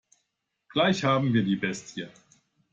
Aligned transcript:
Gleich 0.69 1.03
haben 1.03 1.31
wir 1.31 1.43
die 1.43 1.57
Bestie. 1.57 2.07